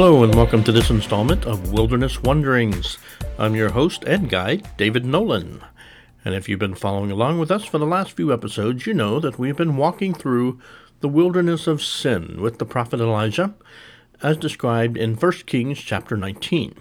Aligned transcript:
Hello, 0.00 0.22
and 0.22 0.32
welcome 0.32 0.62
to 0.62 0.70
this 0.70 0.90
installment 0.90 1.44
of 1.44 1.72
Wilderness 1.72 2.22
Wanderings. 2.22 2.98
I'm 3.36 3.56
your 3.56 3.70
host 3.70 4.04
and 4.04 4.30
guide, 4.30 4.64
David 4.76 5.04
Nolan. 5.04 5.60
And 6.24 6.36
if 6.36 6.48
you've 6.48 6.60
been 6.60 6.76
following 6.76 7.10
along 7.10 7.40
with 7.40 7.50
us 7.50 7.64
for 7.64 7.78
the 7.78 7.84
last 7.84 8.12
few 8.12 8.32
episodes, 8.32 8.86
you 8.86 8.94
know 8.94 9.18
that 9.18 9.40
we've 9.40 9.56
been 9.56 9.76
walking 9.76 10.14
through 10.14 10.60
the 11.00 11.08
wilderness 11.08 11.66
of 11.66 11.82
sin 11.82 12.40
with 12.40 12.60
the 12.60 12.64
prophet 12.64 13.00
Elijah, 13.00 13.54
as 14.22 14.36
described 14.36 14.96
in 14.96 15.16
1 15.16 15.32
Kings 15.46 15.80
chapter 15.80 16.16
19. 16.16 16.76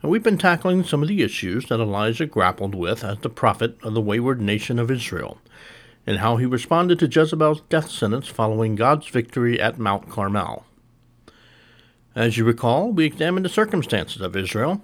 And 0.00 0.10
we've 0.12 0.22
been 0.22 0.38
tackling 0.38 0.84
some 0.84 1.02
of 1.02 1.08
the 1.08 1.24
issues 1.24 1.66
that 1.66 1.80
Elijah 1.80 2.26
grappled 2.26 2.76
with 2.76 3.02
as 3.02 3.18
the 3.18 3.28
prophet 3.28 3.76
of 3.82 3.94
the 3.94 4.00
wayward 4.00 4.40
nation 4.40 4.78
of 4.78 4.88
Israel, 4.88 5.38
and 6.06 6.18
how 6.18 6.36
he 6.36 6.46
responded 6.46 7.00
to 7.00 7.08
Jezebel's 7.08 7.62
death 7.62 7.90
sentence 7.90 8.28
following 8.28 8.76
God's 8.76 9.08
victory 9.08 9.60
at 9.60 9.80
Mount 9.80 10.08
Carmel. 10.08 10.64
As 12.14 12.36
you 12.36 12.44
recall, 12.44 12.90
we 12.90 13.04
examined 13.04 13.44
the 13.44 13.50
circumstances 13.50 14.20
of 14.20 14.34
Israel 14.34 14.82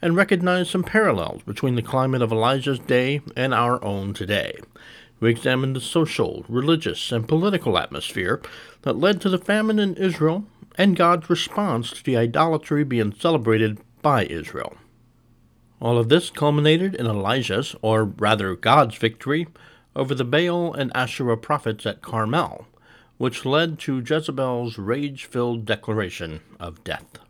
and 0.00 0.16
recognized 0.16 0.70
some 0.70 0.82
parallels 0.82 1.42
between 1.42 1.74
the 1.74 1.82
climate 1.82 2.22
of 2.22 2.32
Elijah's 2.32 2.78
day 2.78 3.20
and 3.36 3.52
our 3.52 3.82
own 3.84 4.14
today. 4.14 4.58
We 5.20 5.30
examined 5.30 5.76
the 5.76 5.82
social, 5.82 6.46
religious, 6.48 7.12
and 7.12 7.28
political 7.28 7.76
atmosphere 7.76 8.40
that 8.82 8.98
led 8.98 9.20
to 9.20 9.28
the 9.28 9.36
famine 9.36 9.78
in 9.78 9.96
Israel 9.96 10.46
and 10.76 10.96
God's 10.96 11.28
response 11.28 11.90
to 11.90 12.02
the 12.02 12.16
idolatry 12.16 12.84
being 12.84 13.12
celebrated 13.12 13.78
by 14.00 14.24
Israel. 14.24 14.74
All 15.78 15.98
of 15.98 16.08
this 16.08 16.30
culminated 16.30 16.94
in 16.94 17.06
Elijah's, 17.06 17.76
or 17.82 18.04
rather 18.04 18.56
God's, 18.56 18.96
victory 18.96 19.46
over 19.94 20.14
the 20.14 20.24
Baal 20.24 20.72
and 20.72 20.90
Asherah 20.94 21.36
prophets 21.36 21.84
at 21.84 22.00
Carmel, 22.00 22.66
which 23.22 23.46
led 23.46 23.78
to 23.78 24.02
Jezebel's 24.04 24.78
rage 24.78 25.26
filled 25.26 25.64
declaration 25.64 26.40
of 26.58 26.82
death. 26.82 27.20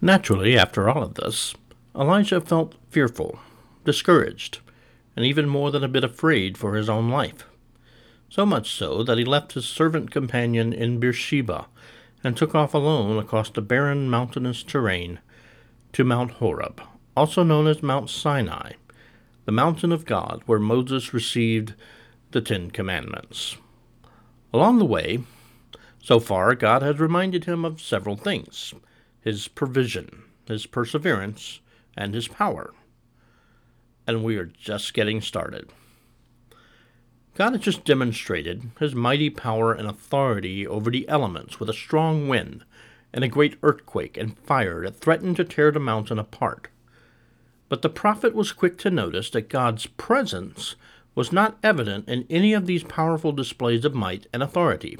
Naturally, 0.00 0.56
after 0.56 0.88
all 0.88 1.02
of 1.02 1.16
this, 1.16 1.54
Elijah 1.94 2.40
felt 2.40 2.74
fearful, 2.88 3.38
discouraged, 3.84 4.60
and 5.14 5.26
even 5.26 5.46
more 5.46 5.70
than 5.70 5.84
a 5.84 5.88
bit 5.88 6.02
afraid 6.02 6.56
for 6.56 6.74
his 6.74 6.88
own 6.88 7.10
life. 7.10 7.44
So 8.30 8.46
much 8.46 8.70
so 8.70 9.02
that 9.02 9.18
he 9.18 9.26
left 9.26 9.52
his 9.52 9.66
servant 9.66 10.10
companion 10.10 10.72
in 10.72 10.98
Beersheba 10.98 11.66
and 12.24 12.34
took 12.34 12.54
off 12.54 12.72
alone 12.72 13.18
across 13.18 13.50
the 13.50 13.60
barren 13.60 14.08
mountainous 14.08 14.62
terrain 14.62 15.20
to 15.92 16.02
Mount 16.02 16.30
Horeb, 16.30 16.80
also 17.14 17.42
known 17.42 17.66
as 17.66 17.82
Mount 17.82 18.08
Sinai, 18.08 18.72
the 19.44 19.52
mountain 19.52 19.92
of 19.92 20.06
God 20.06 20.40
where 20.46 20.58
Moses 20.58 21.12
received 21.12 21.74
the 22.30 22.40
Ten 22.40 22.70
Commandments. 22.70 23.58
Along 24.54 24.78
the 24.78 24.84
way, 24.84 25.18
so 26.00 26.20
far, 26.20 26.54
God 26.54 26.80
has 26.80 27.00
reminded 27.00 27.44
him 27.44 27.64
of 27.64 27.82
several 27.82 28.14
things 28.14 28.72
his 29.20 29.48
provision, 29.48 30.22
his 30.46 30.66
perseverance, 30.66 31.58
and 31.96 32.14
his 32.14 32.28
power. 32.28 32.72
And 34.06 34.22
we 34.22 34.36
are 34.36 34.44
just 34.44 34.94
getting 34.94 35.20
started. 35.20 35.70
God 37.34 37.54
has 37.54 37.62
just 37.62 37.84
demonstrated 37.84 38.70
his 38.78 38.94
mighty 38.94 39.28
power 39.28 39.72
and 39.72 39.88
authority 39.88 40.64
over 40.64 40.88
the 40.88 41.08
elements 41.08 41.58
with 41.58 41.68
a 41.68 41.74
strong 41.74 42.28
wind 42.28 42.64
and 43.12 43.24
a 43.24 43.28
great 43.28 43.56
earthquake 43.60 44.16
and 44.16 44.38
fire 44.38 44.82
that 44.84 45.00
threatened 45.00 45.34
to 45.38 45.44
tear 45.44 45.72
the 45.72 45.80
mountain 45.80 46.20
apart. 46.20 46.68
But 47.68 47.82
the 47.82 47.88
prophet 47.88 48.36
was 48.36 48.52
quick 48.52 48.78
to 48.78 48.90
notice 48.90 49.30
that 49.30 49.48
God's 49.48 49.86
presence 49.86 50.76
was 51.14 51.32
not 51.32 51.58
evident 51.62 52.08
in 52.08 52.26
any 52.28 52.52
of 52.52 52.66
these 52.66 52.82
powerful 52.84 53.32
displays 53.32 53.84
of 53.84 53.94
might 53.94 54.26
and 54.32 54.42
authority. 54.42 54.98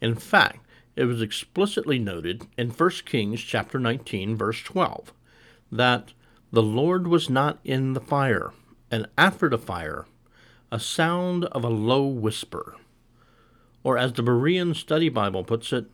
In 0.00 0.14
fact, 0.14 0.64
it 0.96 1.04
was 1.04 1.22
explicitly 1.22 1.98
noted 1.98 2.46
in 2.56 2.70
1 2.70 2.90
Kings 3.04 3.40
chapter 3.40 3.78
19 3.78 4.36
verse 4.36 4.62
12 4.62 5.12
that 5.70 6.12
the 6.50 6.62
Lord 6.62 7.06
was 7.06 7.28
not 7.28 7.58
in 7.62 7.92
the 7.92 8.00
fire, 8.00 8.52
and 8.90 9.06
after 9.18 9.48
the 9.48 9.58
fire 9.58 10.06
a 10.72 10.80
sound 10.80 11.44
of 11.46 11.64
a 11.64 11.68
low 11.68 12.06
whisper, 12.06 12.76
or 13.82 13.96
as 13.96 14.12
the 14.12 14.22
Berean 14.22 14.74
Study 14.74 15.08
Bible 15.08 15.44
puts 15.44 15.72
it, 15.72 15.86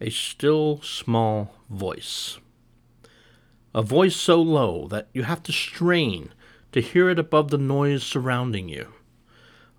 a 0.00 0.10
still 0.10 0.80
small 0.82 1.54
voice. 1.70 2.38
A 3.74 3.82
voice 3.82 4.16
so 4.16 4.40
low 4.40 4.86
that 4.88 5.08
you 5.12 5.24
have 5.24 5.42
to 5.44 5.52
strain 5.52 6.32
to 6.72 6.80
hear 6.80 7.10
it 7.10 7.18
above 7.18 7.50
the 7.50 7.58
noise 7.58 8.02
surrounding 8.02 8.68
you. 8.68 8.92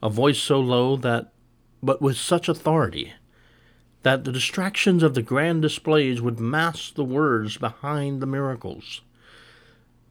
A 0.02 0.09
voice 0.09 0.40
so 0.40 0.59
low 0.59 0.96
that, 0.97 1.31
but 1.81 2.02
with 2.02 2.18
such 2.18 2.47
authority, 2.47 3.13
that 4.03 4.24
the 4.24 4.31
distractions 4.31 5.02
of 5.02 5.16
the 5.16 5.22
grand 5.22 5.62
displays 5.62 6.22
would 6.22 6.40
mask 6.40 6.94
the 6.94 7.03
words 7.03 7.58
behind 7.58 8.22
the 8.22 8.28
miracles. 8.28 9.02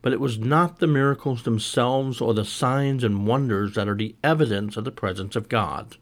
But 0.02 0.12
it 0.12 0.20
was 0.20 0.38
not 0.38 0.78
the 0.78 0.86
miracles 0.86 1.44
themselves 1.44 2.20
or 2.20 2.34
the 2.34 2.44
signs 2.44 3.04
and 3.04 3.26
wonders 3.26 3.74
that 3.74 3.88
are 3.88 3.94
the 3.94 4.14
evidence 4.22 4.76
of 4.76 4.84
the 4.84 4.90
presence 4.90 5.36
of 5.36 5.48
God. 5.48 5.96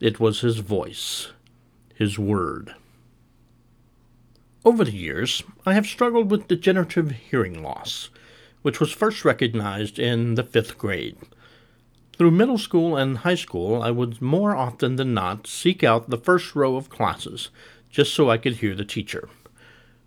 It 0.00 0.20
was 0.20 0.40
His 0.40 0.58
voice, 0.58 1.32
His 1.94 2.18
Word. 2.18 2.74
Over 4.64 4.84
the 4.84 4.92
years, 4.92 5.42
I 5.64 5.74
have 5.74 5.86
struggled 5.86 6.30
with 6.30 6.48
degenerative 6.48 7.10
hearing 7.10 7.62
loss, 7.62 8.10
which 8.62 8.80
was 8.80 8.92
first 8.92 9.24
recognized 9.24 9.98
in 9.98 10.34
the 10.34 10.42
fifth 10.42 10.76
grade. 10.76 11.16
Through 12.18 12.32
middle 12.32 12.58
school 12.58 12.96
and 12.96 13.18
high 13.18 13.36
school, 13.36 13.80
I 13.80 13.92
would 13.92 14.20
more 14.20 14.56
often 14.56 14.96
than 14.96 15.14
not 15.14 15.46
seek 15.46 15.84
out 15.84 16.10
the 16.10 16.18
first 16.18 16.56
row 16.56 16.74
of 16.74 16.90
classes 16.90 17.50
just 17.90 18.12
so 18.12 18.28
I 18.28 18.38
could 18.38 18.56
hear 18.56 18.74
the 18.74 18.84
teacher. 18.84 19.28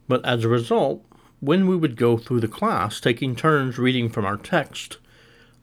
But 0.09 0.23
as 0.25 0.43
a 0.43 0.49
result, 0.49 1.05
when 1.39 1.67
we 1.67 1.77
would 1.77 1.95
go 1.95 2.17
through 2.17 2.41
the 2.41 2.49
class, 2.49 2.99
taking 2.99 3.33
turns 3.33 3.77
reading 3.77 4.09
from 4.09 4.25
our 4.25 4.35
text, 4.35 4.97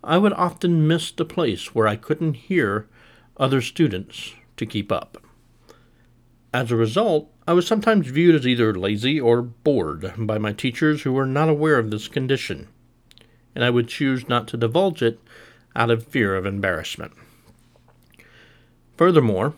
I 0.02 0.16
would 0.16 0.32
often 0.32 0.88
miss 0.88 1.12
the 1.12 1.26
place 1.26 1.74
where 1.74 1.86
I 1.86 1.96
couldn't 1.96 2.34
hear 2.34 2.88
other 3.36 3.60
students 3.60 4.32
to 4.56 4.64
keep 4.64 4.90
up. 4.90 5.22
As 6.54 6.72
a 6.72 6.76
result, 6.76 7.30
I 7.46 7.52
was 7.52 7.66
sometimes 7.66 8.06
viewed 8.06 8.34
as 8.34 8.46
either 8.46 8.74
lazy 8.74 9.20
or 9.20 9.42
bored 9.42 10.14
by 10.16 10.38
my 10.38 10.54
teachers 10.54 11.02
who 11.02 11.12
were 11.12 11.26
not 11.26 11.50
aware 11.50 11.78
of 11.78 11.90
this 11.90 12.08
condition, 12.08 12.68
and 13.54 13.62
I 13.62 13.68
would 13.70 13.88
choose 13.88 14.28
not 14.28 14.48
to 14.48 14.56
divulge 14.56 15.02
it 15.02 15.20
out 15.74 15.90
of 15.90 16.06
fear 16.06 16.34
of 16.36 16.46
embarrassment. 16.46 17.12
Furthermore, 18.96 19.54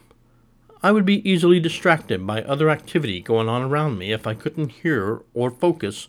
I 0.82 0.92
would 0.92 1.04
be 1.04 1.28
easily 1.28 1.60
distracted 1.60 2.26
by 2.26 2.42
other 2.42 2.70
activity 2.70 3.20
going 3.20 3.48
on 3.48 3.62
around 3.62 3.98
me 3.98 4.12
if 4.12 4.26
I 4.26 4.34
couldn't 4.34 4.72
hear 4.82 5.22
or 5.34 5.50
focus 5.50 6.08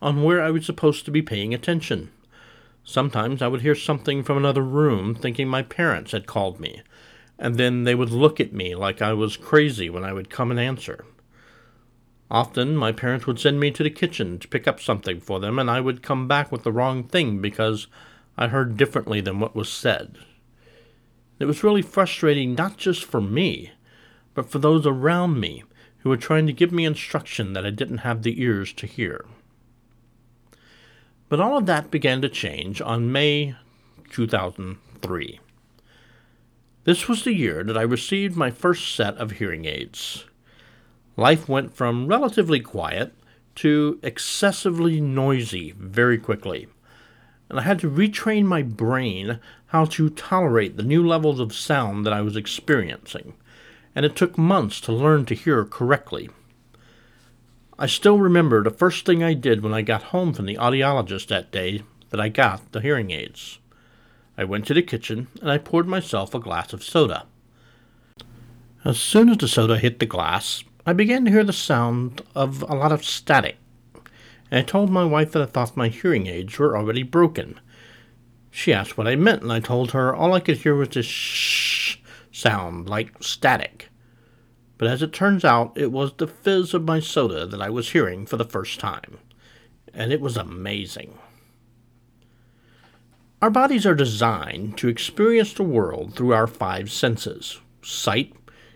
on 0.00 0.22
where 0.22 0.42
I 0.42 0.50
was 0.50 0.66
supposed 0.66 1.04
to 1.04 1.10
be 1.10 1.22
paying 1.22 1.52
attention. 1.52 2.10
Sometimes 2.84 3.42
I 3.42 3.48
would 3.48 3.62
hear 3.62 3.74
something 3.74 4.22
from 4.22 4.36
another 4.36 4.62
room 4.62 5.14
thinking 5.14 5.48
my 5.48 5.62
parents 5.62 6.12
had 6.12 6.26
called 6.26 6.58
me, 6.58 6.82
and 7.38 7.56
then 7.56 7.84
they 7.84 7.94
would 7.94 8.10
look 8.10 8.40
at 8.40 8.52
me 8.52 8.74
like 8.74 9.00
I 9.00 9.12
was 9.12 9.36
crazy 9.36 9.88
when 9.88 10.04
I 10.04 10.12
would 10.12 10.30
come 10.30 10.50
and 10.50 10.58
answer. 10.58 11.04
Often 12.30 12.76
my 12.76 12.92
parents 12.92 13.26
would 13.26 13.38
send 13.38 13.60
me 13.60 13.70
to 13.72 13.82
the 13.82 13.90
kitchen 13.90 14.38
to 14.38 14.48
pick 14.48 14.66
up 14.66 14.80
something 14.80 15.20
for 15.20 15.38
them, 15.38 15.58
and 15.58 15.70
I 15.70 15.80
would 15.80 16.02
come 16.02 16.26
back 16.26 16.50
with 16.50 16.62
the 16.62 16.72
wrong 16.72 17.04
thing 17.04 17.40
because 17.40 17.86
I 18.36 18.48
heard 18.48 18.76
differently 18.76 19.20
than 19.20 19.40
what 19.40 19.54
was 19.54 19.70
said. 19.70 20.18
It 21.38 21.44
was 21.44 21.64
really 21.64 21.82
frustrating 21.82 22.54
not 22.54 22.76
just 22.76 23.04
for 23.04 23.20
me, 23.20 23.72
but 24.34 24.50
for 24.50 24.58
those 24.58 24.86
around 24.86 25.38
me 25.38 25.64
who 25.98 26.08
were 26.08 26.16
trying 26.16 26.46
to 26.46 26.52
give 26.52 26.72
me 26.72 26.84
instruction 26.84 27.52
that 27.52 27.66
I 27.66 27.70
didn't 27.70 27.98
have 27.98 28.22
the 28.22 28.40
ears 28.42 28.72
to 28.74 28.86
hear. 28.86 29.24
But 31.28 31.40
all 31.40 31.58
of 31.58 31.66
that 31.66 31.90
began 31.90 32.20
to 32.22 32.28
change 32.28 32.80
on 32.80 33.12
May 33.12 33.54
2003. 34.10 35.40
This 36.84 37.08
was 37.08 37.24
the 37.24 37.32
year 37.32 37.62
that 37.64 37.78
I 37.78 37.82
received 37.82 38.36
my 38.36 38.50
first 38.50 38.94
set 38.94 39.16
of 39.16 39.32
hearing 39.32 39.64
aids. 39.64 40.24
Life 41.16 41.48
went 41.48 41.74
from 41.74 42.06
relatively 42.06 42.60
quiet 42.60 43.14
to 43.56 44.00
excessively 44.02 45.00
noisy 45.00 45.72
very 45.78 46.18
quickly, 46.18 46.66
and 47.52 47.60
I 47.60 47.64
had 47.64 47.78
to 47.80 47.90
retrain 47.90 48.46
my 48.46 48.62
brain 48.62 49.38
how 49.66 49.84
to 49.84 50.10
tolerate 50.10 50.76
the 50.76 50.82
new 50.82 51.06
levels 51.06 51.38
of 51.38 51.54
sound 51.54 52.04
that 52.04 52.12
I 52.12 52.22
was 52.22 52.34
experiencing 52.34 53.34
and 53.94 54.06
it 54.06 54.16
took 54.16 54.38
months 54.38 54.80
to 54.80 54.92
learn 54.92 55.26
to 55.26 55.34
hear 55.34 55.64
correctly. 55.64 56.30
I 57.78 57.86
still 57.86 58.18
remember 58.18 58.62
the 58.62 58.70
first 58.70 59.04
thing 59.04 59.22
I 59.22 59.34
did 59.34 59.62
when 59.62 59.74
I 59.74 59.82
got 59.82 60.04
home 60.04 60.32
from 60.32 60.46
the 60.46 60.56
audiologist 60.56 61.26
that 61.28 61.50
day 61.50 61.82
that 62.08 62.20
I 62.20 62.30
got 62.30 62.72
the 62.72 62.80
hearing 62.80 63.10
aids. 63.10 63.58
I 64.38 64.44
went 64.44 64.66
to 64.68 64.74
the 64.74 64.82
kitchen 64.82 65.28
and 65.42 65.50
I 65.50 65.58
poured 65.58 65.86
myself 65.86 66.34
a 66.34 66.38
glass 66.38 66.72
of 66.72 66.82
soda. 66.82 67.26
As 68.82 68.98
soon 68.98 69.28
as 69.28 69.36
the 69.36 69.46
soda 69.46 69.78
hit 69.78 69.98
the 69.98 70.06
glass, 70.06 70.64
I 70.86 70.92
began 70.92 71.26
to 71.26 71.30
hear 71.30 71.44
the 71.44 71.52
sound 71.52 72.22
of 72.34 72.62
a 72.62 72.74
lot 72.74 72.92
of 72.92 73.04
static, 73.04 73.56
and 74.52 74.58
I 74.58 74.62
told 74.64 74.90
my 74.90 75.04
wife 75.04 75.32
that 75.32 75.40
I 75.40 75.46
thought 75.46 75.78
my 75.78 75.88
hearing 75.88 76.26
aids 76.26 76.58
were 76.58 76.76
already 76.76 77.02
broken. 77.02 77.58
She 78.50 78.70
asked 78.70 78.98
what 78.98 79.08
I 79.08 79.16
meant, 79.16 79.42
and 79.42 79.50
I 79.50 79.60
told 79.60 79.92
her 79.92 80.14
all 80.14 80.34
I 80.34 80.40
could 80.40 80.58
hear 80.58 80.74
was 80.74 80.90
this 80.90 81.06
shh 81.06 81.96
sound 82.30 82.86
like 82.86 83.22
static. 83.22 83.88
But 84.76 84.88
as 84.88 85.02
it 85.02 85.10
turns 85.10 85.42
out, 85.42 85.72
it 85.74 85.90
was 85.90 86.12
the 86.12 86.26
fizz 86.26 86.74
of 86.74 86.84
my 86.84 87.00
soda 87.00 87.46
that 87.46 87.62
I 87.62 87.70
was 87.70 87.92
hearing 87.92 88.26
for 88.26 88.36
the 88.36 88.44
first 88.44 88.78
time. 88.78 89.16
And 89.94 90.12
it 90.12 90.20
was 90.20 90.36
amazing. 90.36 91.18
Our 93.40 93.50
bodies 93.50 93.86
are 93.86 93.94
designed 93.94 94.76
to 94.78 94.88
experience 94.88 95.54
the 95.54 95.62
world 95.62 96.14
through 96.14 96.34
our 96.34 96.46
five 96.46 96.92
senses 96.92 97.58
sight, 97.80 98.34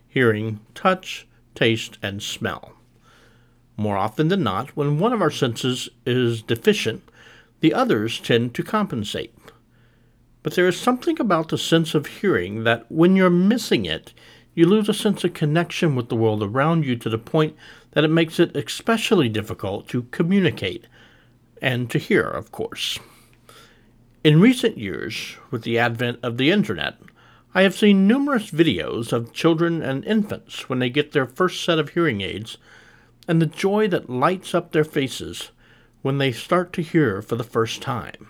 hearing, 0.09 0.61
touch, 0.75 1.29
taste, 1.55 1.99
and 2.03 2.23
smell. 2.23 2.76
More 3.77 3.97
often 3.97 4.29
than 4.29 4.43
not, 4.43 4.77
when 4.77 4.99
one 4.99 5.13
of 5.13 5.21
our 5.21 5.31
senses 5.31 5.89
is 6.07 6.43
deficient, 6.43 7.03
the 7.61 7.75
others 7.75 8.21
tend 8.21 8.55
to 8.55 8.63
compensate. 8.63 9.35
But 10.43 10.55
there 10.55 10.69
is 10.69 10.81
something 10.81 11.19
about 11.21 11.49
the 11.49 11.59
sense 11.59 11.95
of 11.95 12.07
hearing 12.07 12.65
that 12.65 12.91
when 12.91 13.17
you're 13.17 13.31
missing 13.31 13.85
it, 13.85 14.13
you 14.55 14.67
lose 14.67 14.89
a 14.89 14.95
sense 14.95 15.25
of 15.25 15.35
connection 15.35 15.95
with 15.95 16.09
the 16.09 16.17
world 16.17 16.43
around 16.43 16.85
you 16.85 16.97
to 16.97 17.11
the 17.11 17.19
point 17.19 17.57
that 17.91 18.05
it 18.05 18.11
makes 18.11 18.41
it 18.41 18.57
especially 18.57 19.29
difficult 19.29 19.89
to 19.89 20.05
communicate 20.05 20.87
and 21.61 21.91
to 21.91 21.99
hear, 21.99 22.23
of 22.23 22.53
course. 22.53 22.99
In 24.25 24.41
recent 24.41 24.79
years, 24.79 25.37
with 25.51 25.63
the 25.63 25.79
advent 25.79 26.21
of 26.23 26.37
the 26.37 26.51
Internet, 26.51 26.97
I 27.55 27.63
have 27.63 27.77
seen 27.77 28.07
numerous 28.07 28.51
videos 28.51 29.13
of 29.13 29.33
children 29.33 29.83
and 29.83 30.05
infants 30.05 30.69
when 30.69 30.79
they 30.79 30.91
get 30.91 31.13
their 31.13 31.27
first 31.27 31.65
set 31.65 31.79
of 31.79 31.91
hearing 31.91 32.21
aids 32.23 32.57
and 33.29 33.41
the 33.41 33.47
joy 33.47 33.89
that 33.89 34.11
lights 34.11 34.55
up 34.55 34.73
their 34.73 34.85
faces 34.85 35.51
when 36.03 36.19
they 36.19 36.33
start 36.33 36.73
to 36.73 36.83
hear 36.83 37.21
for 37.23 37.37
the 37.37 37.45
first 37.45 37.83
time. 37.83 38.29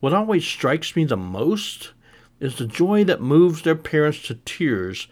What 0.00 0.12
always 0.12 0.44
strikes 0.44 0.96
me 0.96 1.04
the 1.04 1.16
most 1.16 1.92
is 2.40 2.56
the 2.56 2.66
joy 2.66 3.04
that 3.04 3.20
moves 3.20 3.62
their 3.62 3.76
parents 3.76 4.22
to 4.22 4.34
tears 4.34 5.06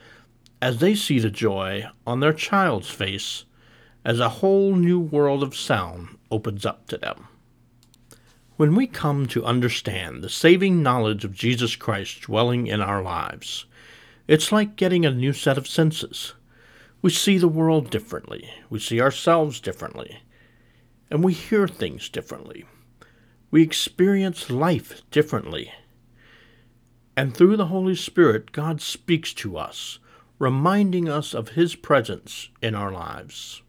as 0.60 0.78
they 0.78 0.94
see 0.94 1.20
the 1.20 1.30
joy 1.30 1.84
on 2.06 2.20
their 2.20 2.32
child's 2.32 2.90
face 2.90 3.44
as 4.04 4.18
a 4.18 4.28
whole 4.28 4.74
new 4.74 4.98
world 4.98 5.42
of 5.42 5.54
sound 5.54 6.18
opens 6.30 6.66
up 6.66 6.88
to 6.88 6.98
them. 6.98 7.28
When 8.56 8.74
we 8.74 8.86
come 8.86 9.26
to 9.28 9.44
understand 9.44 10.22
the 10.22 10.28
saving 10.28 10.82
knowledge 10.82 11.24
of 11.24 11.32
Jesus 11.32 11.76
Christ 11.76 12.22
dwelling 12.22 12.66
in 12.66 12.80
our 12.80 13.02
lives, 13.02 13.66
it's 14.26 14.52
like 14.52 14.76
getting 14.76 15.06
a 15.06 15.10
new 15.10 15.32
set 15.32 15.56
of 15.56 15.68
senses. 15.68 16.34
We 17.02 17.10
see 17.10 17.38
the 17.38 17.48
world 17.48 17.88
differently, 17.88 18.50
we 18.68 18.78
see 18.78 19.00
ourselves 19.00 19.58
differently, 19.58 20.20
and 21.10 21.24
we 21.24 21.32
hear 21.32 21.66
things 21.66 22.08
differently. 22.10 22.66
We 23.50 23.62
experience 23.62 24.50
life 24.50 25.02
differently. 25.10 25.72
And 27.16 27.34
through 27.34 27.56
the 27.56 27.66
Holy 27.66 27.94
Spirit, 27.94 28.52
God 28.52 28.80
speaks 28.80 29.32
to 29.34 29.56
us, 29.56 29.98
reminding 30.38 31.08
us 31.08 31.34
of 31.34 31.50
His 31.50 31.74
presence 31.74 32.50
in 32.62 32.74
our 32.74 32.92
lives. 32.92 33.62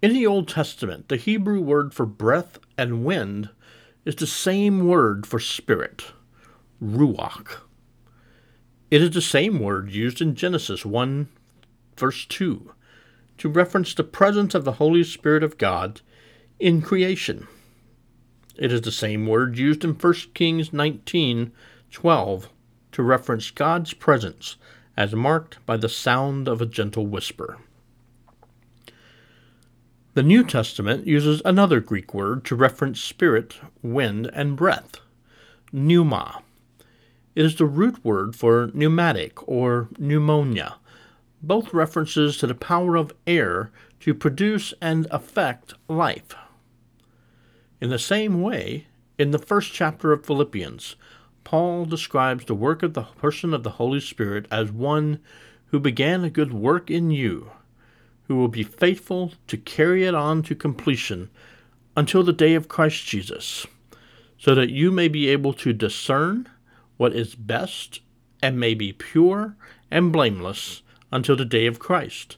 In 0.00 0.14
the 0.14 0.26
Old 0.26 0.48
Testament, 0.48 1.08
the 1.08 1.16
Hebrew 1.16 1.60
word 1.60 1.92
for 1.92 2.06
breath 2.06 2.58
and 2.76 3.04
wind 3.04 3.50
is 4.04 4.16
the 4.16 4.26
same 4.26 4.86
word 4.86 5.26
for 5.26 5.38
spirit, 5.38 6.12
ruach. 6.82 7.58
It 8.90 9.02
is 9.02 9.10
the 9.10 9.20
same 9.20 9.58
word 9.58 9.90
used 9.90 10.22
in 10.22 10.34
Genesis 10.34 10.84
1, 10.86 11.28
verse 11.98 12.24
2, 12.26 12.72
to 13.38 13.48
reference 13.48 13.94
the 13.94 14.04
presence 14.04 14.54
of 14.54 14.64
the 14.64 14.72
Holy 14.72 15.04
Spirit 15.04 15.42
of 15.42 15.58
God 15.58 16.00
in 16.58 16.82
creation. 16.82 17.46
It 18.56 18.72
is 18.72 18.80
the 18.80 18.92
same 18.92 19.26
word 19.26 19.56
used 19.56 19.84
in 19.84 19.92
1 19.94 20.14
Kings 20.34 20.72
19 20.72 21.52
12 21.90 22.48
to 22.92 23.02
reference 23.02 23.50
God's 23.50 23.94
presence 23.94 24.56
as 24.96 25.14
marked 25.14 25.64
by 25.64 25.76
the 25.76 25.88
sound 25.88 26.48
of 26.48 26.60
a 26.60 26.66
gentle 26.66 27.06
whisper. 27.06 27.58
The 30.14 30.24
New 30.24 30.42
Testament 30.42 31.06
uses 31.06 31.40
another 31.44 31.78
Greek 31.78 32.12
word 32.12 32.44
to 32.46 32.56
reference 32.56 33.00
spirit, 33.00 33.60
wind, 33.82 34.28
and 34.34 34.56
breath, 34.56 34.96
pneuma. 35.72 36.42
It 37.36 37.44
is 37.44 37.54
the 37.54 37.66
root 37.66 38.04
word 38.04 38.34
for 38.34 38.72
pneumatic 38.74 39.46
or 39.48 39.88
pneumonia, 39.96 40.78
both 41.42 41.72
references 41.72 42.36
to 42.38 42.46
the 42.46 42.54
power 42.54 42.96
of 42.96 43.14
air 43.26 43.70
to 44.00 44.14
produce 44.14 44.74
and 44.80 45.06
affect 45.10 45.74
life. 45.88 46.34
In 47.80 47.90
the 47.90 47.98
same 47.98 48.42
way, 48.42 48.86
in 49.18 49.30
the 49.30 49.38
first 49.38 49.72
chapter 49.72 50.12
of 50.12 50.26
Philippians, 50.26 50.96
Paul 51.44 51.84
describes 51.84 52.44
the 52.44 52.54
work 52.54 52.82
of 52.82 52.94
the 52.94 53.02
person 53.02 53.54
of 53.54 53.62
the 53.62 53.70
Holy 53.70 54.00
Spirit 54.00 54.46
as 54.50 54.70
one 54.70 55.20
who 55.66 55.80
began 55.80 56.24
a 56.24 56.30
good 56.30 56.52
work 56.52 56.90
in 56.90 57.10
you, 57.10 57.52
who 58.24 58.36
will 58.36 58.48
be 58.48 58.62
faithful 58.62 59.32
to 59.46 59.56
carry 59.56 60.04
it 60.04 60.14
on 60.14 60.42
to 60.42 60.54
completion 60.54 61.30
until 61.96 62.22
the 62.22 62.32
day 62.32 62.54
of 62.54 62.68
Christ 62.68 63.06
Jesus, 63.06 63.66
so 64.38 64.54
that 64.54 64.70
you 64.70 64.90
may 64.90 65.08
be 65.08 65.28
able 65.28 65.52
to 65.54 65.72
discern 65.72 66.48
what 66.96 67.14
is 67.14 67.34
best 67.34 68.00
and 68.42 68.58
may 68.58 68.74
be 68.74 68.92
pure 68.92 69.56
and 69.90 70.12
blameless 70.12 70.82
until 71.10 71.36
the 71.36 71.44
day 71.44 71.66
of 71.66 71.78
Christ, 71.78 72.36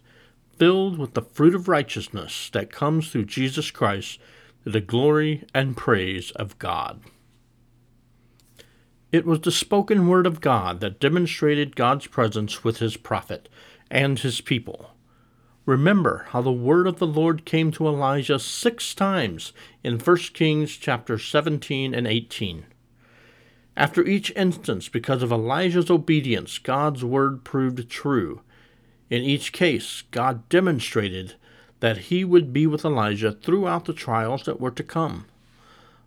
filled 0.56 0.98
with 0.98 1.14
the 1.14 1.22
fruit 1.22 1.54
of 1.54 1.68
righteousness 1.68 2.50
that 2.52 2.72
comes 2.72 3.10
through 3.10 3.24
Jesus 3.24 3.70
Christ 3.70 4.18
to 4.64 4.70
the 4.70 4.80
glory 4.80 5.44
and 5.54 5.76
praise 5.76 6.30
of 6.32 6.58
God. 6.58 7.00
It 9.12 9.26
was 9.26 9.40
the 9.40 9.50
spoken 9.50 10.06
word 10.06 10.26
of 10.26 10.40
God 10.40 10.80
that 10.80 11.00
demonstrated 11.00 11.74
God's 11.74 12.06
presence 12.06 12.62
with 12.62 12.78
his 12.78 12.96
prophet 12.96 13.48
and 13.90 14.18
his 14.18 14.40
people. 14.40 14.90
Remember 15.66 16.26
how 16.30 16.42
the 16.42 16.52
word 16.52 16.86
of 16.86 16.98
the 16.98 17.06
Lord 17.06 17.44
came 17.44 17.70
to 17.72 17.86
Elijah 17.86 18.38
six 18.38 18.94
times 18.94 19.52
in 19.82 19.98
1 19.98 20.16
Kings 20.32 20.76
chapter 20.76 21.18
17 21.18 21.94
and 21.94 22.06
18. 22.06 22.66
After 23.76 24.04
each 24.04 24.32
instance, 24.36 24.88
because 24.88 25.22
of 25.22 25.32
Elijah's 25.32 25.90
obedience, 25.90 26.58
God's 26.58 27.04
word 27.04 27.44
proved 27.44 27.88
true. 27.88 28.42
In 29.10 29.22
each 29.22 29.52
case, 29.52 30.04
God 30.12 30.48
demonstrated 30.48 31.34
that 31.80 31.98
he 31.98 32.24
would 32.24 32.52
be 32.52 32.66
with 32.66 32.84
Elijah 32.84 33.32
throughout 33.32 33.84
the 33.84 33.92
trials 33.92 34.44
that 34.44 34.60
were 34.60 34.70
to 34.70 34.84
come. 34.84 35.26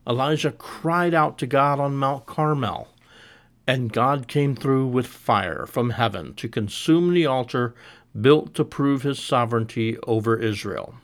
Elijah 0.08 0.52
cried 0.52 1.14
out 1.14 1.38
to 1.38 1.48
God 1.48 1.80
on 1.80 1.96
Mount 1.96 2.26
Carmel, 2.26 2.88
and 3.68 3.94
God 3.94 4.28
came 4.28 4.56
through 4.56 4.88
with 4.88 5.08
fire 5.08 5.66
from 5.66 5.92
heaven 5.92 6.34
to 6.36 6.48
consume 6.48 7.14
the 7.14 7.26
altar 7.26 7.76
built 8.20 8.54
to 8.56 8.66
prove 8.66 9.02
his 9.02 9.20
sovereignty 9.20 9.98
over 10.06 10.38
Israel. 10.38 10.96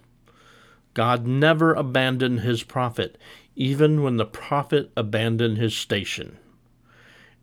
God 0.93 1.25
never 1.25 1.73
abandoned 1.73 2.41
his 2.41 2.63
prophet, 2.63 3.17
even 3.55 4.03
when 4.03 4.17
the 4.17 4.25
prophet 4.25 4.91
abandoned 4.95 5.57
his 5.57 5.75
station. 5.75 6.37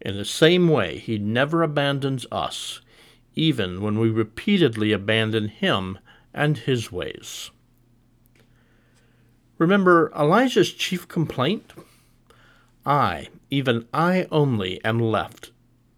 In 0.01 0.17
the 0.17 0.25
same 0.25 0.69
way, 0.69 0.99
he 0.99 1.19
never 1.19 1.63
abandons 1.63 2.27
us, 2.31 2.81
even 3.37 3.83
when 3.83 3.99
we 3.99 4.09
repeatedly 4.09 4.90
abandon 4.93 5.49
him 5.49 5.99
and 6.33 6.59
his 6.59 6.90
ways. 6.90 7.50
Remember 9.59 10.11
Elijah's 10.19 10.73
chief 10.73 11.07
complaint? 11.07 11.73
I, 12.85 13.28
even 13.50 13.87
I 13.93 14.26
only, 14.31 14.83
am 14.85 14.99
left, 14.99 15.50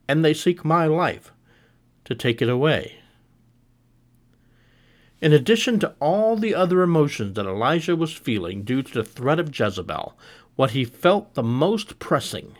and 0.08 0.24
they 0.24 0.34
seek 0.34 0.64
my 0.64 0.86
life 0.86 1.32
to 2.04 2.14
take 2.14 2.42
it 2.42 2.48
away. 2.48 2.96
In 5.20 5.32
addition 5.32 5.80
to 5.80 5.94
all 6.00 6.36
the 6.36 6.54
other 6.54 6.82
emotions 6.82 7.34
that 7.34 7.46
Elijah 7.46 7.96
was 7.96 8.12
feeling 8.12 8.62
due 8.62 8.82
to 8.82 8.94
the 8.94 9.04
threat 9.04 9.40
of 9.40 9.58
Jezebel, 9.58 10.16
what 10.54 10.70
he 10.70 10.84
felt 10.84 11.34
the 11.34 11.42
most 11.42 11.98
pressing 11.98 12.56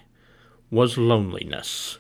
was 0.71 0.99
loneliness 0.99 1.99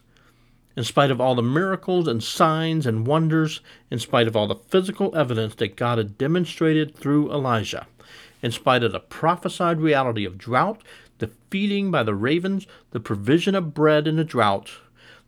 in 0.78 0.84
spite 0.84 1.10
of 1.10 1.20
all 1.20 1.34
the 1.34 1.42
miracles 1.42 2.06
and 2.06 2.22
signs 2.22 2.86
and 2.86 3.04
wonders, 3.04 3.60
in 3.90 3.98
spite 3.98 4.28
of 4.28 4.36
all 4.36 4.46
the 4.46 4.54
physical 4.54 5.12
evidence 5.16 5.56
that 5.56 5.74
God 5.74 5.98
had 5.98 6.16
demonstrated 6.16 6.94
through 6.94 7.32
Elijah, 7.32 7.88
in 8.42 8.52
spite 8.52 8.84
of 8.84 8.92
the 8.92 9.00
prophesied 9.00 9.80
reality 9.80 10.24
of 10.24 10.38
drought, 10.38 10.80
the 11.18 11.32
feeding 11.50 11.90
by 11.90 12.04
the 12.04 12.14
ravens, 12.14 12.64
the 12.92 13.00
provision 13.00 13.56
of 13.56 13.74
bread 13.74 14.06
in 14.06 14.14
the 14.14 14.22
drought, 14.22 14.70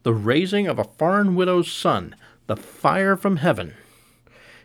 the 0.04 0.14
raising 0.14 0.69
of 0.69 0.78
a 0.78 0.85
foreign 0.85 1.35
widow's 1.35 1.73
son, 1.73 2.14
the 2.47 2.54
fire 2.54 3.16
from 3.16 3.38
heaven, 3.38 3.75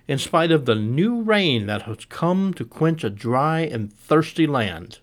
in 0.08 0.20
spite 0.20 0.52
of 0.52 0.66
the 0.66 0.76
new 0.76 1.20
rain 1.20 1.66
that 1.66 1.82
has 1.82 2.06
come 2.06 2.54
to 2.54 2.64
quench 2.64 3.04
a 3.04 3.10
dry 3.10 3.62
and 3.62 3.92
thirsty 3.92 4.46
land, 4.46 5.00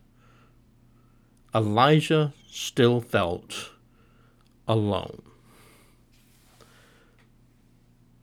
Elijah 1.53 2.33
still 2.49 3.01
felt 3.01 3.71
alone. 4.69 5.23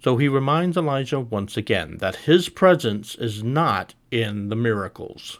So 0.02 0.18
he 0.18 0.28
reminds 0.28 0.78
Elijah 0.78 1.20
once 1.20 1.58
again 1.58 1.98
that 1.98 2.28
his 2.28 2.48
presence 2.50 3.16
is 3.16 3.44
not 3.44 3.96
in 4.12 4.50
the 4.50 4.56
miracles. 4.56 5.40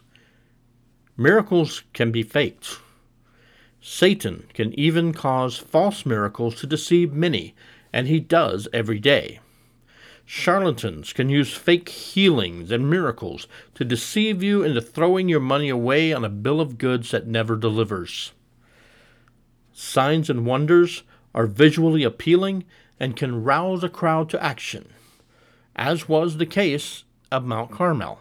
Miracles 1.16 1.84
can 1.94 2.12
be 2.12 2.24
faked. 2.24 2.80
Satan 3.82 4.48
can 4.54 4.78
even 4.78 5.14
cause 5.14 5.58
false 5.58 6.06
miracles 6.06 6.56
to 6.56 6.68
deceive 6.68 7.14
many, 7.14 7.56
and 7.94 8.08
he 8.08 8.20
does 8.20 8.68
every 8.74 9.00
day. 9.00 9.40
Charlatans 10.26 11.14
can 11.14 11.30
use 11.30 11.54
fake 11.54 11.90
healings 11.90 12.70
and 12.70 12.90
miracles 12.90 13.48
to 13.76 13.86
deceive 13.86 14.44
you 14.44 14.62
into 14.64 14.82
throwing 14.82 15.28
your 15.28 15.40
money 15.40 15.70
away 15.70 16.14
on 16.14 16.24
a 16.24 16.30
bill 16.30 16.62
of 16.62 16.78
goods 16.78 17.12
that 17.12 17.26
never 17.26 17.56
delivers. 17.56 18.34
Signs 19.74 20.30
and 20.30 20.46
wonders 20.46 21.04
are 21.34 21.48
visually 21.48 22.04
appealing 22.04 22.66
and 23.00 23.16
can 23.16 23.44
rouse 23.44 23.84
a 23.84 23.90
crowd 23.90 24.30
to 24.30 24.44
action, 24.44 24.90
as 25.76 26.10
was 26.10 26.38
the 26.38 26.46
case 26.46 27.04
of 27.32 27.46
Mount 27.46 27.72
Carmel. 27.72 28.20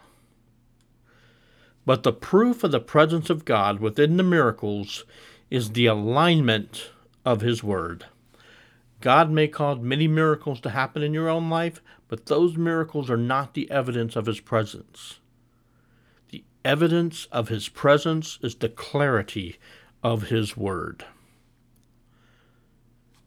But 1.84 2.02
the 2.02 2.12
proof 2.12 2.62
of 2.64 2.70
the 2.70 2.80
presence 2.80 3.30
of 3.30 3.44
God 3.44 3.80
within 3.80 4.18
the 4.18 4.22
miracles 4.22 5.04
is 5.50 5.70
the 5.70 5.86
alignment 5.86 6.90
of 7.24 7.40
His 7.40 7.64
Word. 7.64 8.04
God 9.00 9.30
may 9.30 9.48
cause 9.48 9.78
many 9.80 10.08
miracles 10.08 10.60
to 10.60 10.70
happen 10.70 11.02
in 11.02 11.14
your 11.14 11.28
own 11.28 11.48
life, 11.48 11.80
but 12.08 12.26
those 12.26 12.56
miracles 12.56 13.08
are 13.08 13.16
not 13.16 13.54
the 13.54 13.70
evidence 13.70 14.16
of 14.16 14.26
His 14.26 14.40
presence. 14.40 15.18
The 16.30 16.44
evidence 16.64 17.26
of 17.32 17.48
His 17.48 17.68
presence 17.68 18.38
is 18.42 18.56
the 18.56 18.68
clarity 18.68 19.56
of 20.02 20.24
His 20.24 20.56
Word. 20.56 21.04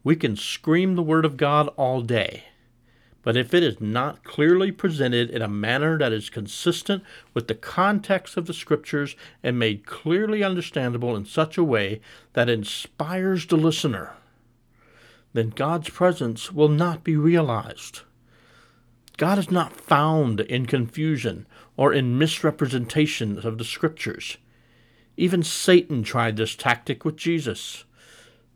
We 0.04 0.16
can 0.16 0.36
scream 0.36 0.94
the 0.94 1.02
Word 1.02 1.24
of 1.24 1.36
God 1.36 1.68
all 1.76 2.02
day, 2.02 2.44
but 3.22 3.36
if 3.36 3.54
it 3.54 3.62
is 3.62 3.80
not 3.80 4.24
clearly 4.24 4.72
presented 4.72 5.30
in 5.30 5.42
a 5.42 5.48
manner 5.48 5.96
that 5.98 6.12
is 6.12 6.28
consistent 6.28 7.04
with 7.34 7.46
the 7.46 7.54
context 7.54 8.36
of 8.36 8.46
the 8.46 8.54
Scriptures 8.54 9.14
and 9.42 9.58
made 9.58 9.86
clearly 9.86 10.42
understandable 10.42 11.14
in 11.14 11.24
such 11.24 11.56
a 11.56 11.64
way 11.64 12.00
that 12.32 12.48
inspires 12.48 13.46
the 13.46 13.56
listener, 13.56 14.14
then 15.34 15.50
God's 15.50 15.88
presence 15.88 16.52
will 16.52 16.68
not 16.68 17.04
be 17.04 17.16
realized. 17.16 18.00
God 19.18 19.38
is 19.38 19.50
not 19.50 19.72
found 19.76 20.40
in 20.40 20.66
confusion 20.66 21.46
or 21.76 21.92
in 21.92 22.18
misrepresentations 22.18 23.44
of 23.44 23.58
the 23.58 23.64
Scriptures. 23.64 24.36
Even 25.16 25.42
Satan 25.42 26.02
tried 26.02 26.36
this 26.36 26.56
tactic 26.56 27.04
with 27.04 27.16
Jesus. 27.16 27.84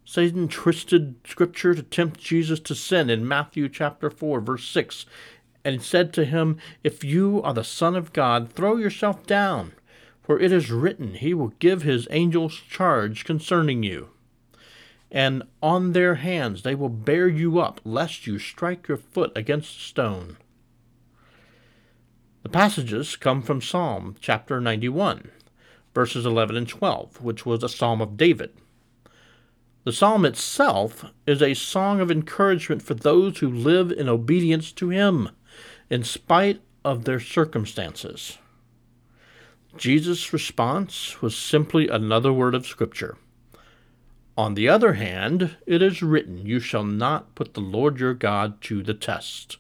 Satan 0.06 0.48
twisted 0.48 1.16
Scripture 1.26 1.74
to 1.74 1.82
tempt 1.82 2.18
Jesus 2.18 2.58
to 2.60 2.74
sin 2.74 3.10
in 3.10 3.28
Matthew 3.28 3.68
chapter 3.68 4.08
4, 4.08 4.40
verse 4.40 4.66
6, 4.66 5.04
and 5.62 5.82
said 5.82 6.14
to 6.14 6.24
him, 6.24 6.56
If 6.82 7.04
you 7.04 7.42
are 7.42 7.52
the 7.52 7.62
Son 7.62 7.94
of 7.94 8.14
God, 8.14 8.50
throw 8.50 8.76
yourself 8.78 9.26
down, 9.26 9.72
for 10.22 10.40
it 10.40 10.50
is 10.52 10.70
written, 10.70 11.12
He 11.12 11.34
will 11.34 11.52
give 11.58 11.82
His 11.82 12.08
angels 12.10 12.54
charge 12.54 13.26
concerning 13.26 13.82
you 13.82 14.08
and 15.10 15.42
on 15.62 15.92
their 15.92 16.16
hands 16.16 16.62
they 16.62 16.74
will 16.74 16.88
bear 16.88 17.28
you 17.28 17.58
up, 17.58 17.80
lest 17.84 18.26
you 18.26 18.38
strike 18.38 18.88
your 18.88 18.96
foot 18.96 19.32
against 19.36 19.76
a 19.76 19.80
stone. 19.80 20.36
The 22.42 22.48
passages 22.48 23.16
come 23.16 23.42
from 23.42 23.60
Psalm 23.60 24.16
chapter 24.20 24.60
91, 24.60 25.30
verses 25.94 26.26
11 26.26 26.56
and 26.56 26.68
12, 26.68 27.22
which 27.22 27.46
was 27.46 27.62
a 27.62 27.68
psalm 27.68 28.00
of 28.00 28.16
David. 28.16 28.52
The 29.86 29.92
psalm 29.92 30.24
itself 30.24 31.04
is 31.28 31.40
a 31.40 31.54
song 31.54 32.00
of 32.00 32.10
encouragement 32.10 32.82
for 32.82 32.94
those 32.94 33.38
who 33.38 33.48
live 33.48 33.92
in 33.92 34.08
obedience 34.08 34.72
to 34.72 34.88
Him, 34.88 35.28
in 35.88 36.02
spite 36.02 36.60
of 36.84 37.04
their 37.04 37.20
circumstances. 37.20 38.38
Jesus' 39.76 40.32
response 40.32 41.22
was 41.22 41.36
simply 41.36 41.86
another 41.86 42.32
word 42.32 42.56
of 42.56 42.66
Scripture. 42.66 43.16
On 44.36 44.54
the 44.54 44.68
other 44.68 44.94
hand, 44.94 45.56
it 45.68 45.80
is 45.82 46.02
written, 46.02 46.44
You 46.44 46.58
shall 46.58 46.82
not 46.82 47.36
put 47.36 47.54
the 47.54 47.60
Lord 47.60 48.00
your 48.00 48.14
God 48.14 48.60
to 48.62 48.82
the 48.82 48.92
test. 48.92 49.58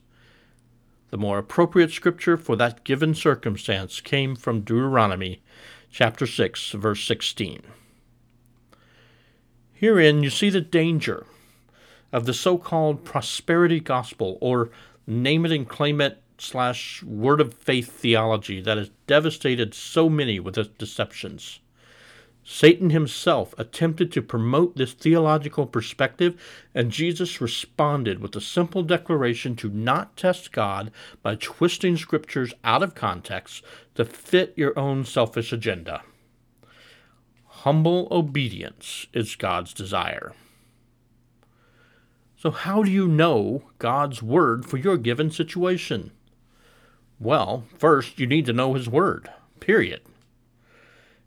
The 1.10 1.18
more 1.18 1.38
appropriate 1.38 1.92
scripture 1.92 2.36
for 2.36 2.56
that 2.56 2.82
given 2.82 3.14
circumstance 3.14 4.00
came 4.00 4.34
from 4.34 4.62
Deuteronomy 4.62 5.44
chapter 5.88 6.26
6, 6.26 6.72
verse 6.72 7.04
16. 7.04 7.62
Herein 9.78 10.22
you 10.22 10.30
see 10.30 10.48
the 10.48 10.62
danger 10.62 11.26
of 12.10 12.24
the 12.24 12.32
so 12.32 12.56
called 12.56 13.04
prosperity 13.04 13.78
gospel, 13.78 14.38
or 14.40 14.70
name 15.06 15.44
it 15.44 15.52
and 15.52 15.68
claim 15.68 16.00
it 16.00 16.22
slash 16.38 17.02
word 17.02 17.42
of 17.42 17.52
faith 17.52 17.92
theology 17.92 18.62
that 18.62 18.78
has 18.78 18.90
devastated 19.06 19.74
so 19.74 20.08
many 20.08 20.40
with 20.40 20.56
its 20.56 20.70
deceptions. 20.78 21.60
Satan 22.42 22.88
himself 22.88 23.54
attempted 23.58 24.10
to 24.12 24.22
promote 24.22 24.76
this 24.76 24.94
theological 24.94 25.66
perspective, 25.66 26.40
and 26.74 26.90
Jesus 26.90 27.42
responded 27.42 28.20
with 28.22 28.34
a 28.34 28.40
simple 28.40 28.82
declaration 28.82 29.56
to 29.56 29.68
not 29.68 30.16
test 30.16 30.52
God 30.52 30.90
by 31.22 31.34
twisting 31.34 31.98
scriptures 31.98 32.54
out 32.64 32.82
of 32.82 32.94
context 32.94 33.62
to 33.96 34.06
fit 34.06 34.54
your 34.56 34.78
own 34.78 35.04
selfish 35.04 35.52
agenda. 35.52 36.02
Humble 37.66 38.06
obedience 38.12 39.08
is 39.12 39.34
God's 39.34 39.74
desire. 39.74 40.34
So, 42.36 42.52
how 42.52 42.84
do 42.84 42.92
you 42.92 43.08
know 43.08 43.64
God's 43.80 44.22
Word 44.22 44.64
for 44.64 44.76
your 44.76 44.96
given 44.96 45.32
situation? 45.32 46.12
Well, 47.18 47.64
first, 47.76 48.20
you 48.20 48.26
need 48.28 48.46
to 48.46 48.52
know 48.52 48.74
His 48.74 48.88
Word, 48.88 49.30
period. 49.58 50.00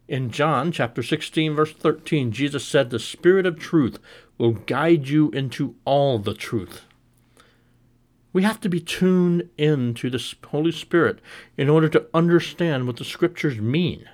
In 0.08 0.31
John 0.31 0.72
chapter 0.72 1.03
16, 1.03 1.55
verse 1.55 1.74
13, 1.74 2.31
Jesus 2.31 2.63
said, 2.63 2.89
The 2.89 3.00
Spirit 3.00 3.46
of 3.46 3.60
truth 3.60 4.00
will 4.38 4.53
guide 4.53 5.10
you 5.10 5.31
into 5.31 5.75
all 5.84 6.19
the 6.19 6.34
truth. 6.34 6.86
We 8.31 8.43
have 8.43 8.62
to 8.62 8.69
be 8.69 8.79
tuned 8.79 9.50
in 9.58 9.93
to 9.96 10.10
the 10.10 10.36
Holy 10.48 10.72
Spirit 10.72 11.19
in 11.58 11.69
order 11.69 11.89
to 11.89 12.05
understand 12.13 12.88
what 12.88 12.96
the 12.96 13.03
Scriptures 13.03 13.58
mean. 13.58 14.08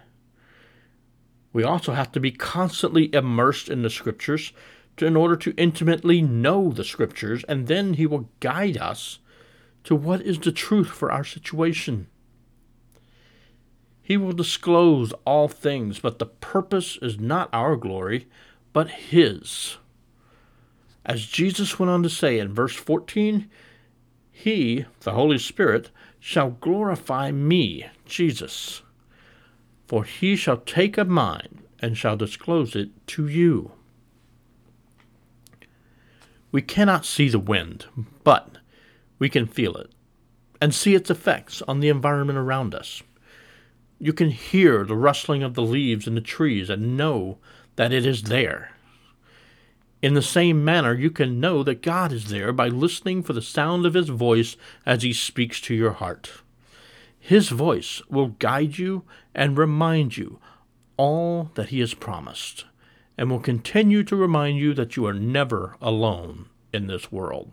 We 1.56 1.64
also 1.64 1.94
have 1.94 2.12
to 2.12 2.20
be 2.20 2.32
constantly 2.32 3.10
immersed 3.16 3.70
in 3.70 3.82
the 3.82 3.90
Scriptures 3.90 4.52
to, 4.98 5.06
in 5.06 5.16
order 5.16 5.38
to 5.38 5.54
intimately 5.56 6.22
know 6.22 6.70
the 6.70 6.84
Scriptures, 6.84 7.46
and 7.48 7.68
then 7.68 7.94
He 7.94 8.06
will 8.06 8.28
guide 8.42 8.76
us 8.76 9.20
to 9.86 9.96
what 9.96 10.20
is 10.20 10.38
the 10.38 10.52
truth 10.52 10.90
for 10.90 11.14
our 11.14 11.24
situation. 11.24 12.08
He 14.02 14.18
will 14.18 14.34
disclose 14.34 15.14
all 15.24 15.48
things, 15.48 16.00
but 16.00 16.20
the 16.20 16.26
purpose 16.26 17.00
is 17.02 17.22
not 17.22 17.48
our 17.54 17.78
glory, 17.78 18.28
but 18.74 18.90
His. 18.90 19.78
As 21.06 21.26
Jesus 21.26 21.80
went 21.80 21.90
on 21.90 22.04
to 22.04 22.10
say 22.10 22.38
in 22.38 22.54
verse 22.54 22.76
14, 22.76 23.50
He, 24.30 24.84
the 25.00 25.14
Holy 25.14 25.38
Spirit, 25.38 25.90
shall 26.20 26.50
glorify 26.50 27.32
me, 27.32 27.86
Jesus, 28.04 28.82
for 29.88 30.04
He 30.04 30.36
shall 30.36 30.58
take 30.58 30.98
of 30.98 31.08
mine 31.08 31.64
and 31.80 31.98
shall 31.98 32.18
disclose 32.18 32.76
it 32.76 32.90
to 33.08 33.28
you. 33.28 33.72
We 36.52 36.62
cannot 36.62 37.06
see 37.06 37.30
the 37.30 37.40
wind, 37.40 37.86
but 38.24 38.58
we 39.20 39.30
can 39.30 39.46
feel 39.46 39.76
it 39.76 39.92
and 40.62 40.74
see 40.74 40.96
its 40.96 41.10
effects 41.10 41.62
on 41.68 41.80
the 41.80 41.90
environment 41.90 42.40
around 42.40 42.74
us. 42.74 43.04
You 44.00 44.14
can 44.14 44.30
hear 44.30 44.84
the 44.84 44.96
rustling 44.96 45.44
of 45.44 45.54
the 45.54 45.62
leaves 45.62 46.08
in 46.08 46.16
the 46.16 46.22
trees 46.22 46.70
and 46.70 46.98
know 46.98 47.38
that 47.76 47.92
it 47.92 48.06
is 48.06 48.24
there. 48.24 48.72
In 50.02 50.14
the 50.14 50.22
same 50.22 50.64
manner, 50.64 50.94
you 50.94 51.10
can 51.10 51.40
know 51.40 51.64
that 51.64 51.82
God 51.82 52.12
is 52.12 52.30
there 52.30 52.54
by 52.54 52.68
listening 52.68 53.24
for 53.24 53.34
the 53.34 53.42
sound 53.42 53.86
of 53.86 53.94
His 53.94 54.10
voice 54.10 54.56
as 54.86 55.04
He 55.04 55.14
speaks 55.14 55.60
to 55.62 55.74
your 55.74 55.94
heart. 55.94 56.32
His 57.26 57.50
voice 57.50 58.04
will 58.08 58.36
guide 58.38 58.78
you 58.78 59.04
and 59.34 59.58
remind 59.58 60.16
you 60.16 60.38
all 60.96 61.50
that 61.56 61.70
He 61.70 61.80
has 61.80 61.96
promised, 61.96 62.66
and 63.18 63.32
will 63.32 63.40
continue 63.40 64.04
to 64.04 64.16
remind 64.16 64.60
you 64.60 64.76
that 64.76 64.96
you 64.96 65.08
are 65.08 65.14
never 65.14 65.76
alone 65.82 66.50
in 66.72 66.86
this 66.86 67.12
world. 67.12 67.52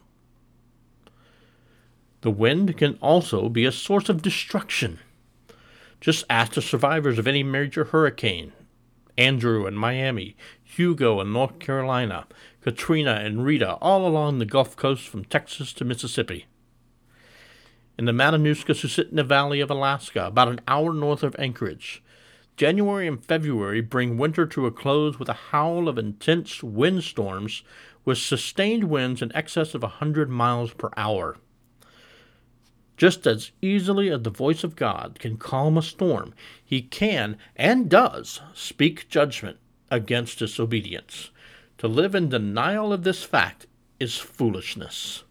The 2.21 2.31
wind 2.31 2.77
can 2.77 2.99
also 3.01 3.49
be 3.49 3.65
a 3.65 3.73
source 3.73 4.11
of 4.11 4.21
destruction. 4.21 4.99
Just 6.03 6.27
ask 6.29 6.53
the 6.53 6.61
survivors 6.61 7.19
of 7.19 7.27
any 7.27 7.43
major 7.43 7.85
hurricane 7.85 8.53
Andrew 9.17 9.67
in 9.67 9.75
Miami, 9.75 10.37
Hugo 10.63 11.19
in 11.19 11.33
North 11.33 11.59
Carolina, 11.61 12.27
Katrina 12.61 13.23
and 13.25 13.43
Rita 13.43 13.77
all 13.77 14.07
along 14.07 14.39
the 14.39 14.45
Gulf 14.45 14.77
Coast 14.77 15.09
from 15.09 15.25
Texas 15.25 15.73
to 15.73 15.85
Mississippi. 15.87 16.45
In 17.99 18.07
the 18.07 18.13
Matanuska 18.13 18.75
Susitna 18.75 19.23
Valley 19.23 19.61
of 19.61 19.71
Alaska, 19.71 20.25
about 20.25 20.49
an 20.49 20.63
hour 20.67 20.95
north 20.95 21.23
of 21.23 21.37
Anchorage, 21.39 22.03
January 22.57 23.07
and 23.07 23.23
February 23.23 23.83
bring 23.83 24.17
winter 24.17 24.47
to 24.47 24.65
a 24.65 24.71
close 24.71 25.19
with 25.19 25.29
a 25.29 25.51
howl 25.51 25.89
of 25.89 25.99
intense 25.99 26.63
windstorms 26.63 27.63
with 28.07 28.17
sustained 28.17 28.85
winds 28.85 29.21
in 29.21 29.35
excess 29.37 29.75
of 29.75 29.83
a 29.83 29.99
100 30.01 30.31
miles 30.31 30.73
per 30.73 30.89
hour. 30.97 31.37
Just 32.97 33.27
as 33.27 33.53
easily 33.61 34.09
as 34.11 34.23
the 34.23 34.31
voice 34.31 34.65
of 34.65 34.75
God 34.75 35.19
can 35.19 35.37
calm 35.37 35.77
a 35.77 35.83
storm, 35.83 36.33
he 36.65 36.81
can 36.81 37.37
and 37.57 37.91
does 37.91 38.41
speak 38.55 39.09
judgment 39.11 39.59
against 39.91 40.39
disobedience. 40.39 41.31
To 41.77 41.89
live 41.89 42.15
in 42.15 42.31
denial 42.31 42.91
of 42.91 43.05
this 43.05 43.23
fact 43.23 43.67
is 44.01 44.17
foolishness. 44.17 45.25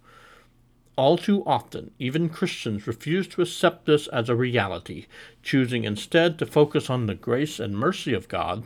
All 1.01 1.17
too 1.17 1.43
often, 1.48 1.89
even 1.98 2.29
Christians 2.29 2.86
refuse 2.86 3.27
to 3.29 3.41
accept 3.41 3.88
this 3.88 4.08
as 4.10 4.29
a 4.29 4.36
reality, 4.36 5.08
choosing 5.41 5.84
instead 5.84 6.38
to 6.38 6.46
focus 6.46 6.91
on 6.91 7.08
the 7.08 7.15
grace 7.15 7.60
and 7.60 7.75
mercy 7.75 8.13
of 8.13 8.27
God 8.27 8.65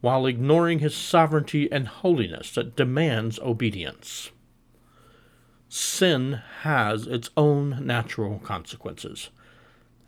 while 0.00 0.26
ignoring 0.26 0.80
his 0.80 0.96
sovereignty 0.96 1.70
and 1.70 1.86
holiness 1.86 2.52
that 2.56 2.74
demands 2.74 3.38
obedience. 3.38 4.32
Sin 5.68 6.40
has 6.62 7.06
its 7.06 7.30
own 7.36 7.86
natural 7.86 8.40
consequences, 8.40 9.30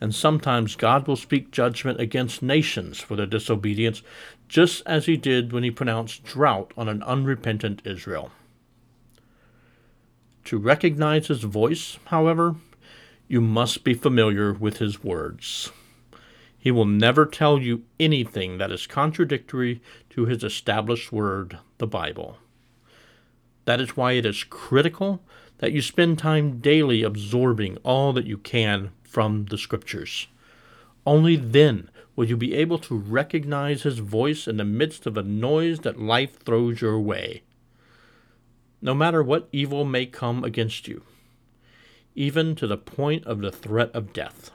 and 0.00 0.12
sometimes 0.12 0.74
God 0.74 1.06
will 1.06 1.14
speak 1.14 1.52
judgment 1.52 2.00
against 2.00 2.42
nations 2.42 2.98
for 2.98 3.14
their 3.14 3.24
disobedience, 3.24 4.02
just 4.48 4.82
as 4.84 5.06
he 5.06 5.16
did 5.16 5.52
when 5.52 5.62
he 5.62 5.70
pronounced 5.70 6.24
drought 6.24 6.72
on 6.76 6.88
an 6.88 7.04
unrepentant 7.04 7.82
Israel. 7.84 8.32
To 10.44 10.58
recognize 10.58 11.28
his 11.28 11.42
voice, 11.42 11.98
however, 12.06 12.56
you 13.28 13.40
must 13.40 13.82
be 13.82 13.94
familiar 13.94 14.52
with 14.52 14.76
his 14.76 15.02
words. 15.02 15.70
He 16.58 16.70
will 16.70 16.84
never 16.84 17.24
tell 17.24 17.58
you 17.58 17.84
anything 17.98 18.58
that 18.58 18.70
is 18.70 18.86
contradictory 18.86 19.80
to 20.10 20.26
his 20.26 20.44
established 20.44 21.12
word, 21.12 21.58
the 21.78 21.86
Bible. 21.86 22.38
That 23.64 23.80
is 23.80 23.96
why 23.96 24.12
it 24.12 24.26
is 24.26 24.44
critical 24.44 25.22
that 25.58 25.72
you 25.72 25.80
spend 25.80 26.18
time 26.18 26.58
daily 26.58 27.02
absorbing 27.02 27.78
all 27.82 28.12
that 28.12 28.26
you 28.26 28.36
can 28.36 28.90
from 29.02 29.46
the 29.46 29.56
Scriptures. 29.56 30.26
Only 31.06 31.36
then 31.36 31.88
will 32.16 32.26
you 32.26 32.36
be 32.36 32.54
able 32.54 32.78
to 32.80 32.96
recognize 32.96 33.82
his 33.82 33.98
voice 33.98 34.46
in 34.46 34.58
the 34.58 34.64
midst 34.64 35.06
of 35.06 35.16
a 35.16 35.22
noise 35.22 35.80
that 35.80 35.98
life 35.98 36.38
throws 36.40 36.82
your 36.82 37.00
way 37.00 37.42
no 38.84 38.92
matter 38.92 39.22
what 39.22 39.48
evil 39.50 39.82
may 39.86 40.04
come 40.04 40.44
against 40.44 40.86
you, 40.86 41.02
even 42.14 42.54
to 42.54 42.66
the 42.66 42.76
point 42.76 43.24
of 43.24 43.40
the 43.40 43.50
threat 43.50 43.90
of 43.94 44.12
death. 44.12 44.50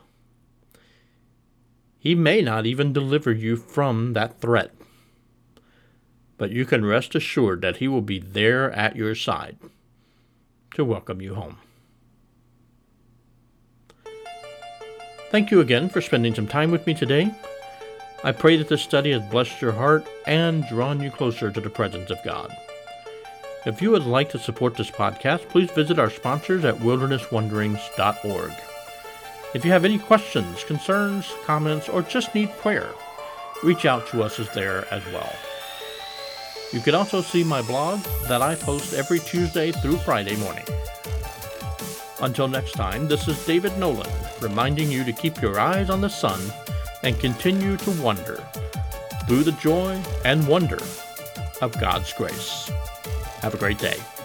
He 1.97 2.13
may 2.13 2.43
not 2.43 2.67
even 2.67 2.93
deliver 2.93 3.31
you 3.31 3.57
from 3.57 4.13
that 4.13 4.39
threat, 4.39 4.71
but 6.37 6.51
you 6.51 6.63
can 6.63 6.85
rest 6.85 7.15
assured 7.15 7.61
that 7.61 7.77
He 7.77 7.87
will 7.87 8.03
be 8.03 8.19
there 8.19 8.71
at 8.71 8.95
your 8.95 9.15
side 9.15 9.57
to 10.75 10.85
welcome 10.85 11.23
you 11.23 11.33
home. 11.33 11.57
Thank 15.31 15.49
you 15.49 15.59
again 15.59 15.89
for 15.89 16.01
spending 16.01 16.35
some 16.35 16.47
time 16.47 16.69
with 16.69 16.85
me 16.85 16.93
today. 16.93 17.33
I 18.23 18.31
pray 18.31 18.57
that 18.57 18.67
this 18.67 18.83
study 18.83 19.11
has 19.11 19.23
blessed 19.31 19.59
your 19.59 19.71
heart 19.71 20.05
and 20.27 20.67
drawn 20.67 21.01
you 21.01 21.09
closer 21.09 21.49
to 21.51 21.59
the 21.59 21.69
presence 21.69 22.11
of 22.11 22.23
God. 22.23 22.55
If 23.65 23.81
you 23.81 23.91
would 23.91 24.05
like 24.05 24.29
to 24.29 24.39
support 24.39 24.75
this 24.75 24.89
podcast, 24.89 25.49
please 25.49 25.69
visit 25.71 25.99
our 25.99 26.09
sponsors 26.09 26.63
at 26.63 26.75
wildernesswanderings.org. 26.75 28.51
If 29.53 29.65
you 29.65 29.71
have 29.71 29.83
any 29.83 29.99
questions, 29.99 30.63
concerns, 30.63 31.29
comments, 31.43 31.89
or 31.89 32.01
just 32.01 32.33
need 32.33 32.51
prayer, 32.59 32.89
reach 33.61 33.85
out 33.85 34.07
to 34.07 34.23
us 34.23 34.39
as 34.39 34.49
there 34.51 34.91
as 34.93 35.05
well. 35.07 35.33
You 36.71 36.79
can 36.79 36.95
also 36.95 37.21
see 37.21 37.43
my 37.43 37.61
blog 37.61 37.99
that 38.29 38.41
I 38.41 38.55
post 38.55 38.93
every 38.93 39.19
Tuesday 39.19 39.73
through 39.73 39.97
Friday 39.97 40.37
morning. 40.37 40.65
Until 42.21 42.47
next 42.47 42.73
time, 42.73 43.09
this 43.09 43.27
is 43.27 43.45
David 43.45 43.77
Nolan 43.77 44.09
reminding 44.39 44.89
you 44.89 45.03
to 45.03 45.11
keep 45.11 45.41
your 45.41 45.59
eyes 45.59 45.89
on 45.89 45.99
the 45.99 46.09
Son 46.09 46.39
and 47.03 47.19
continue 47.19 47.75
to 47.75 47.91
wonder 48.01 48.41
through 49.27 49.43
the 49.43 49.51
joy 49.53 50.01
and 50.23 50.47
wonder 50.47 50.79
of 51.61 51.77
God's 51.79 52.13
grace. 52.13 52.71
Have 53.41 53.53
a 53.53 53.57
great 53.57 53.77
day. 53.77 54.18